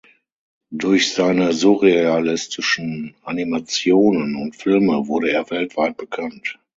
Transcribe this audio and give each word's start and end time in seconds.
Durch 0.71 1.13
seine 1.13 1.53
surrealistischen 1.53 3.13
Animationen 3.21 4.35
und 4.35 4.55
Filme 4.55 5.05
wurde 5.05 5.29
er 5.29 5.47
weltweit 5.51 5.95
bekannt. 5.95 6.57